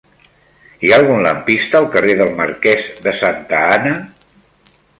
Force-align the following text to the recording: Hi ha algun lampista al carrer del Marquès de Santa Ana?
Hi 0.85 0.89
ha 0.93 0.97
algun 1.01 1.19
lampista 1.25 1.77
al 1.81 1.85
carrer 1.97 2.15
del 2.23 2.31
Marquès 2.41 2.87
de 3.09 3.13
Santa 3.21 3.61
Ana? 3.77 3.93